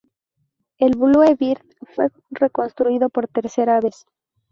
[0.79, 1.61] El Blue Bird
[1.95, 4.07] fue reconstruido por tercera vez.